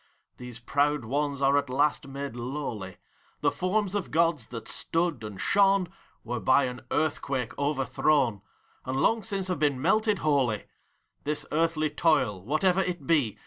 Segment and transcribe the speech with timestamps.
[0.37, 2.97] These proud ones are at last made lowly:
[3.41, 5.89] The forms of Gods, that stood and shone,
[6.23, 8.41] Were by an earthquake overthrown,
[8.83, 10.55] And long since have been melted wholly.
[10.55, 11.33] ACT II.
[11.33, 13.37] 127 This earthly toil; whatever it be.